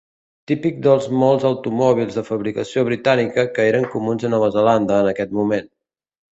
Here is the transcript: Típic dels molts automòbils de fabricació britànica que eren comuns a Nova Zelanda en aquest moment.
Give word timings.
Típic 0.51 0.79
dels 0.85 1.05
molts 1.23 1.45
automòbils 1.49 2.17
de 2.21 2.25
fabricació 2.31 2.85
britànica 2.89 3.47
que 3.59 3.69
eren 3.75 3.89
comuns 3.95 4.29
a 4.29 4.35
Nova 4.37 4.53
Zelanda 4.59 5.01
en 5.07 5.15
aquest 5.15 5.41
moment. 5.43 5.73